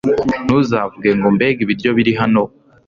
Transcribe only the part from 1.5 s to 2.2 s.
ibiryo biri